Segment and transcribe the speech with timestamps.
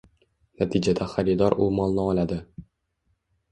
[0.61, 2.41] Natijada xaridor u molni oladi.